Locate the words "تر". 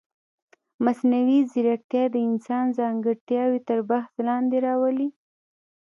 3.69-3.79